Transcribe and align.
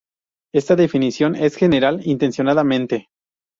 Esta 0.51 0.75
definición 0.75 1.35
es 1.35 1.55
general 1.55 2.01
intencionadamente. 2.07 3.09